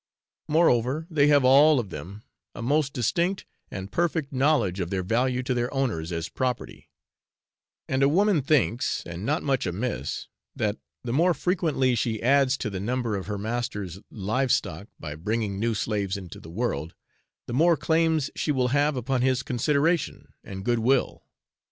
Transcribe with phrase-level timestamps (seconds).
[0.47, 2.23] Moreover, they have all of them
[2.55, 6.89] a most distinct and perfect knowledge of their value to their owners as property;
[7.87, 10.25] and a woman thinks, and not much amiss,
[10.55, 15.13] that the more frequently she adds to the number of her master's live stock by
[15.13, 16.95] bringing new slaves into the world,
[17.45, 21.27] the more claims she will have upon his consideration and goodwill.